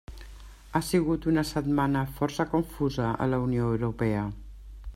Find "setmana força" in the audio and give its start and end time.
1.49-2.45